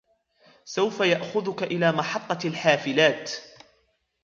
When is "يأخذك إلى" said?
0.99-1.91